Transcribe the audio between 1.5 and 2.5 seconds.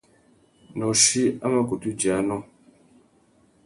mà kutu djï anô.